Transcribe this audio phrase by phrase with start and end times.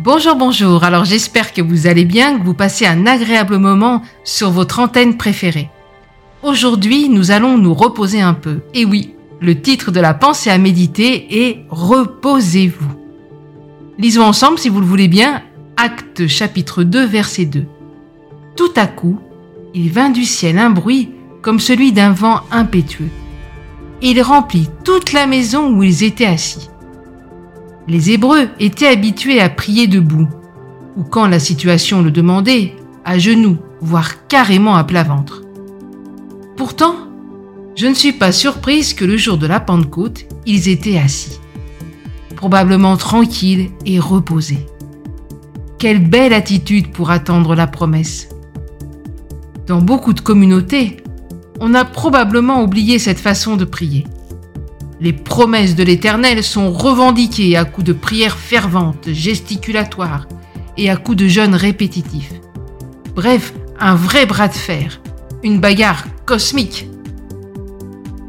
[0.00, 0.84] Bonjour, bonjour.
[0.84, 5.16] Alors j'espère que vous allez bien, que vous passez un agréable moment sur votre antenne
[5.16, 5.70] préférée.
[6.44, 8.60] Aujourd'hui, nous allons nous reposer un peu.
[8.74, 12.92] Et oui, le titre de la pensée à méditer est Reposez-vous.
[13.98, 15.42] Lisons ensemble, si vous le voulez bien,
[15.76, 17.64] Acte chapitre 2, verset 2.
[18.54, 19.18] Tout à coup,
[19.74, 21.10] il vint du ciel un bruit
[21.42, 23.10] comme celui d'un vent impétueux.
[24.00, 26.68] Il remplit toute la maison où ils étaient assis.
[27.88, 30.28] Les Hébreux étaient habitués à prier debout,
[30.98, 32.74] ou quand la situation le demandait,
[33.06, 35.42] à genoux, voire carrément à plat ventre.
[36.58, 36.96] Pourtant,
[37.76, 41.40] je ne suis pas surprise que le jour de la Pentecôte, ils étaient assis,
[42.36, 44.66] probablement tranquilles et reposés.
[45.78, 48.28] Quelle belle attitude pour attendre la promesse.
[49.66, 50.98] Dans beaucoup de communautés,
[51.60, 54.04] on a probablement oublié cette façon de prier.
[55.00, 60.26] Les promesses de l'Éternel sont revendiquées à coups de prières ferventes, gesticulatoires
[60.76, 62.32] et à coups de jeûnes répétitifs.
[63.14, 65.00] Bref, un vrai bras de fer,
[65.44, 66.88] une bagarre cosmique.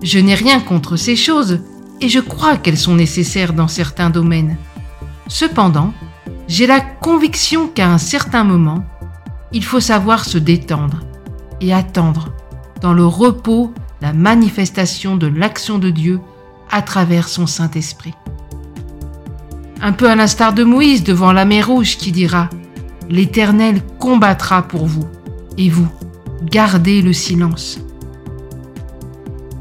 [0.04, 1.60] Je n'ai rien contre ces choses
[2.02, 4.56] et je crois qu'elles sont nécessaires dans certains domaines.
[5.28, 5.92] Cependant,
[6.48, 8.86] j'ai la conviction qu'à un certain moment,
[9.52, 11.00] il faut savoir se détendre
[11.62, 12.32] et attendre
[12.80, 16.20] dans le repos la manifestation de l'action de Dieu
[16.70, 18.14] à travers son Saint-Esprit.
[19.82, 22.50] Un peu à l'instar de Moïse devant la mer Rouge qui dira⁇
[23.10, 25.06] L'Éternel combattra pour vous,
[25.58, 25.88] et vous,
[26.44, 27.80] gardez le silence.⁇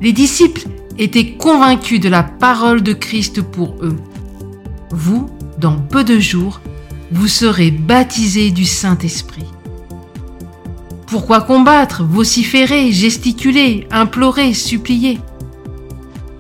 [0.03, 3.97] Les disciples étaient convaincus de la parole de Christ pour eux.
[4.91, 6.61] Vous, dans peu de jours,
[7.11, 9.47] vous serez baptisés du Saint-Esprit.
[11.07, 15.21] Pourquoi combattre, vociférer, gesticuler, implorer, supplier?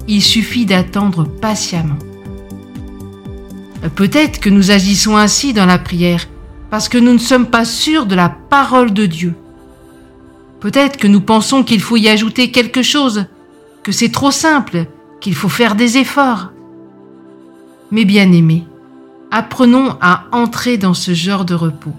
[0.08, 1.98] Il suffit d'attendre patiemment.
[3.94, 6.26] Peut-être que nous agissons ainsi dans la prière
[6.70, 9.34] parce que nous ne sommes pas sûrs de la parole de Dieu.
[10.60, 13.26] Peut-être que nous pensons qu'il faut y ajouter quelque chose,
[13.82, 14.86] que c'est trop simple,
[15.20, 16.52] qu'il faut faire des efforts.
[17.91, 18.64] Mais bien aimés,
[19.30, 21.94] apprenons à entrer dans ce genre de repos.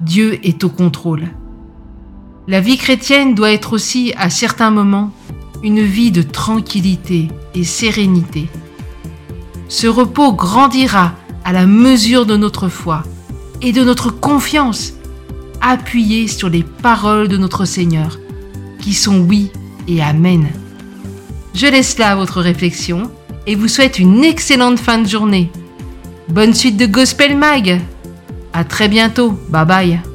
[0.00, 1.28] Dieu est au contrôle.
[2.48, 5.12] La vie chrétienne doit être aussi, à certains moments,
[5.62, 8.48] une vie de tranquillité et sérénité.
[9.68, 11.14] Ce repos grandira
[11.44, 13.04] à la mesure de notre foi
[13.60, 14.94] et de notre confiance,
[15.60, 18.18] appuyée sur les paroles de notre Seigneur,
[18.80, 19.50] qui sont oui
[19.88, 20.48] et amen.
[21.54, 23.10] Je laisse là votre réflexion
[23.46, 25.50] et vous souhaite une excellente fin de journée.
[26.28, 27.80] Bonne suite de Gospel Mag.
[28.52, 29.38] À très bientôt.
[29.48, 30.11] Bye bye.